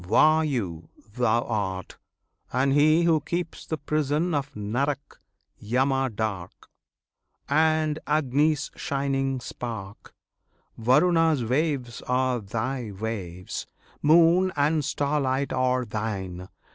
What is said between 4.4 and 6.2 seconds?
Narak, Yama